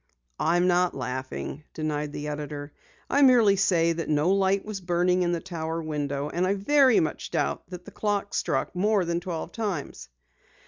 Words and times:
"I'm 0.39 0.65
not 0.65 0.95
laughing," 0.95 1.63
denied 1.75 2.11
the 2.11 2.27
editor. 2.29 2.73
"I 3.07 3.21
merely 3.21 3.55
say 3.55 3.93
that 3.93 4.09
no 4.09 4.31
light 4.31 4.65
was 4.65 4.81
burning 4.81 5.21
in 5.21 5.31
the 5.31 5.39
tower 5.39 5.79
window, 5.79 6.27
and 6.27 6.47
I 6.47 6.55
very 6.55 6.99
much 6.99 7.29
doubt 7.29 7.61
that 7.69 7.85
the 7.85 7.91
clock 7.91 8.33
struck 8.33 8.75
more 8.75 9.05
than 9.05 9.19
twelve 9.19 9.51
times." 9.51 10.09